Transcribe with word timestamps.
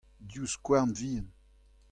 div 0.29 0.45
skouarn 0.53 0.89
vihan. 0.99 1.27